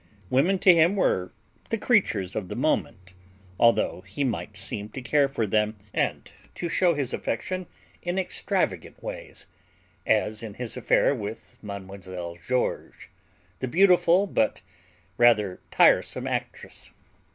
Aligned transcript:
Women 0.31 0.57
to 0.57 0.73
him 0.73 0.95
were 0.95 1.31
the 1.69 1.77
creatures 1.77 2.35
of 2.35 2.47
the 2.49 2.55
moment, 2.55 3.13
although 3.59 4.01
he 4.01 4.23
might 4.23 4.57
seem 4.57 4.89
to 4.93 5.01
care 5.03 5.27
for 5.27 5.45
them 5.45 5.77
and 5.93 6.27
to 6.55 6.67
show 6.69 6.95
his 6.95 7.13
affection 7.13 7.67
in 8.01 8.17
extravagant 8.17 9.03
ways, 9.03 9.45
as 10.07 10.41
in 10.41 10.55
his 10.55 10.75
affair 10.75 11.13
with 11.13 11.59
Mlle. 11.61 12.35
Georges, 12.47 13.09
the 13.59 13.67
beautiful 13.67 14.25
but 14.25 14.63
rather 15.19 15.61
tiresome 15.69 16.25
actress. 16.27 16.89